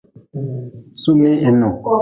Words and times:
Sumih 1.01 1.37
hinuhi. 1.43 1.79